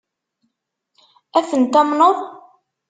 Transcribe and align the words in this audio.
Ad 1.37 1.45
tent-tamneḍ? 1.49 2.17